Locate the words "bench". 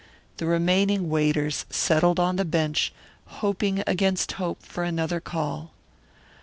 2.43-2.91